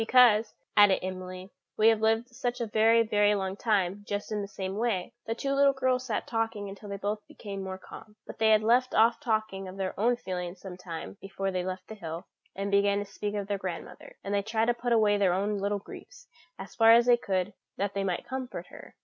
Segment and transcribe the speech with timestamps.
[0.03, 4.47] "Because," added Emily, "we have lived such a very, very long time just in the
[4.47, 8.39] same way." The two little girls sat talking until they both became more calm; but
[8.39, 11.93] they had left off talking of their own feelings some time before they left the
[11.93, 12.25] hill,
[12.55, 15.59] and began to speak of their grandmother; and they tried to put away their own
[15.59, 16.25] little griefs,
[16.57, 18.95] as far as they could, that they might comfort her.